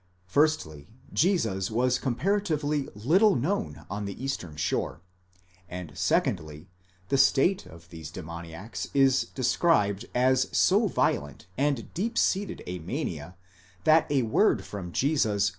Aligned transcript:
Firstly, 0.25 0.87
Jesus 1.13 1.69
was 1.69 1.99
comparatively 1.99 2.89
little 2.95 3.35
known 3.35 3.85
on 3.87 4.05
the 4.05 4.23
eastern 4.23 4.55
shore; 4.55 5.01
and 5.69 5.95
secondly, 5.95 6.67
the 7.09 7.19
state 7.19 7.67
of 7.67 7.87
these 7.89 8.09
demoniacs 8.09 8.87
is 8.95 9.25
described 9.25 10.05
as 10.15 10.47
so 10.51 10.87
violent 10.87 11.45
and 11.55 11.93
deep 11.93 12.17
seated 12.17 12.63
a 12.65 12.79
mania, 12.79 13.35
that 13.83 14.11
a 14.11 14.23
word 14.23 14.65
from 14.65 14.91
Jesus 14.91 15.21
48 15.21 15.29
Paulus, 15.29 15.49
exeg. 15.49 15.49